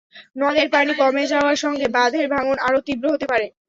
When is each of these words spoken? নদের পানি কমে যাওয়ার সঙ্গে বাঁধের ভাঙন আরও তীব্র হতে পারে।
নদের 0.35 0.67
পানি 0.73 0.91
কমে 1.01 1.23
যাওয়ার 1.31 1.57
সঙ্গে 1.63 1.85
বাঁধের 1.95 2.25
ভাঙন 2.33 2.57
আরও 2.67 2.79
তীব্র 2.87 3.05
হতে 3.13 3.25
পারে। 3.31 3.45